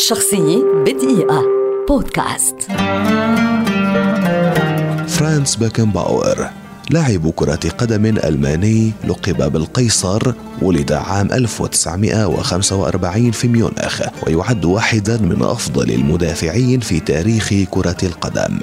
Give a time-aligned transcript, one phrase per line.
[0.00, 1.44] شخصية بدقيقة.
[1.88, 2.56] بودكاست.
[5.08, 6.50] فرانس باكنباور
[6.90, 10.32] لاعب كرة قدم ألماني لقب بالقيصر
[10.62, 18.60] ولد عام 1945 في ميونخ ويعد واحدا من أفضل المدافعين في تاريخ كرة القدم.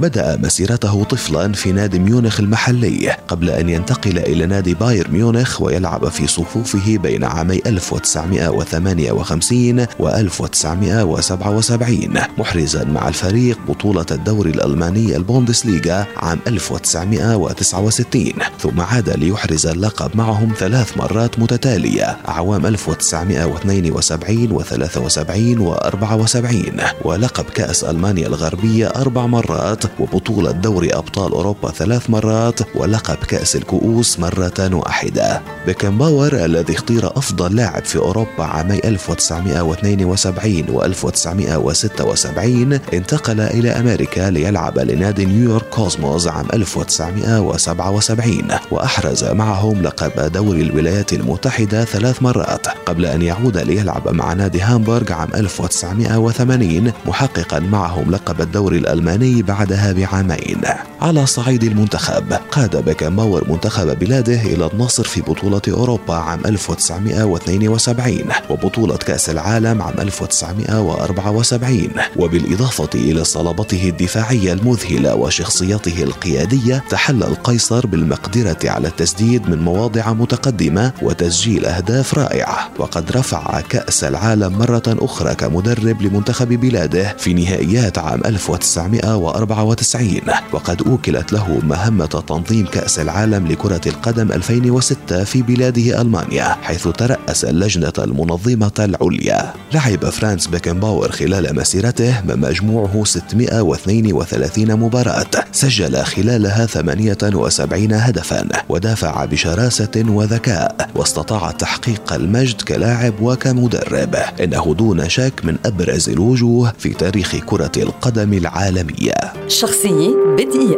[0.00, 6.08] بدأ مسيرته طفلا في نادي ميونخ المحلي قبل أن ينتقل إلى نادي باير ميونخ ويلعب
[6.08, 11.98] في صفوفه بين عامي 1958 و 1977
[12.38, 20.96] محرزا مع الفريق بطولة الدوري الألماني البوندسليغا عام 1969 ثم عاد ليحرز اللقب معهم ثلاث
[20.96, 26.62] مرات متتالية أعوام 1972 و 73 و 74
[27.04, 34.20] ولقب كأس ألمانيا الغربية أربع مرات وبطولة دوري أبطال أوروبا ثلاث مرات ولقب كأس الكؤوس
[34.20, 35.42] مرة واحدة.
[35.66, 44.78] بيكنباور الذي اختير أفضل لاعب في أوروبا عامي 1972 و 1976 انتقل إلى أمريكا ليلعب
[44.78, 52.66] لنادي نيويورك كوزموس عام 1977 وأحرز معهم لقب دوري الولايات المتحدة ثلاث مرات.
[52.86, 59.72] قبل أن يعود ليلعب مع نادي هامبورغ عام 1980 محققا معهم لقب الدوري الألماني بعد
[59.78, 60.60] بعدها بعامين
[61.00, 62.32] على صعيد المنتخب.
[62.32, 69.94] قاد بيكنباور منتخب بلاده إلى النصر في بطولة أوروبا عام 1972 وبطولة كأس العالم عام
[70.00, 80.12] 1974 وبالإضافة إلى صلابته الدفاعية المذهلة وشخصيته القيادية تحلى القيصر بالمقدرة على التسديد من مواضع
[80.12, 82.70] متقدمة وتسجيل أهداف رائعة.
[82.78, 90.20] وقد رفع كأس العالم مرة أخرى كمدرب لمنتخب بلاده في نهائيات عام 1974 1994
[90.52, 97.44] وقد أوكلت له مهمة تنظيم كأس العالم لكرة القدم 2006 في بلاده ألمانيا حيث ترأس
[97.44, 99.52] اللجنة المنظمة العليا.
[99.72, 105.30] لعب فرانس بيكنباور خلال مسيرته مجموعه 632 مباراة.
[105.52, 114.14] سجل خلالها 78 هدفا ودافع بشراسة وذكاء واستطاع تحقيق المجد كلاعب وكمدرب.
[114.40, 119.14] إنه دون شك من أبرز الوجوه في تاريخ كرة القدم العالمية.
[119.48, 120.08] شخصية
[120.38, 120.77] بدقيقة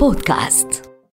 [0.00, 0.87] بودكاست